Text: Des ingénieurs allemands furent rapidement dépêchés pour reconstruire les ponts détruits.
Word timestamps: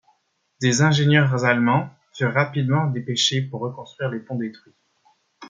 Des 0.63 0.81
ingénieurs 0.81 1.45
allemands 1.45 1.87
furent 2.13 2.33
rapidement 2.33 2.87
dépêchés 2.87 3.43
pour 3.43 3.59
reconstruire 3.61 4.09
les 4.09 4.19
ponts 4.19 4.33
détruits. 4.35 4.73